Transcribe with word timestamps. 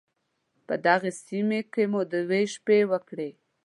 په 0.67 0.75
دغې 0.85 1.11
سيمې 1.25 1.59
کې 1.73 1.83
مو 1.91 2.01
دوه 2.11 2.39
شپې 2.53 2.79
وکړې. 2.91 3.29